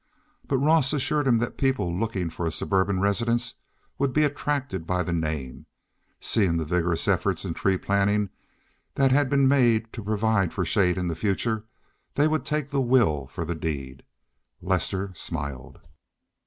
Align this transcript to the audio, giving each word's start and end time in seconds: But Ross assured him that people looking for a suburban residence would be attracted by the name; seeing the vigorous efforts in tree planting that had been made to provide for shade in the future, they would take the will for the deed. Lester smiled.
But 0.47 0.57
Ross 0.57 0.93
assured 0.93 1.27
him 1.27 1.37
that 1.37 1.59
people 1.59 1.93
looking 1.95 2.31
for 2.31 2.47
a 2.47 2.51
suburban 2.51 2.99
residence 3.01 3.53
would 3.99 4.13
be 4.13 4.23
attracted 4.23 4.87
by 4.87 5.03
the 5.03 5.13
name; 5.13 5.67
seeing 6.19 6.57
the 6.57 6.65
vigorous 6.65 7.07
efforts 7.07 7.45
in 7.45 7.53
tree 7.53 7.77
planting 7.77 8.31
that 8.95 9.11
had 9.11 9.29
been 9.29 9.47
made 9.47 9.93
to 9.93 10.03
provide 10.03 10.55
for 10.55 10.65
shade 10.65 10.97
in 10.97 11.05
the 11.07 11.15
future, 11.15 11.65
they 12.15 12.27
would 12.27 12.45
take 12.47 12.71
the 12.71 12.81
will 12.81 13.27
for 13.27 13.45
the 13.45 13.53
deed. 13.53 14.01
Lester 14.59 15.11
smiled. 15.13 15.79